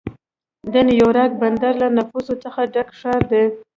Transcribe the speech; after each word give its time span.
د 0.73 0.75
نیویارک 0.87 1.31
بندر 1.41 1.73
له 1.81 1.87
نفوسو 1.97 2.33
څخه 2.43 2.61
ډک 2.73 2.89
ښار 2.99 3.21
دی. 3.31 3.45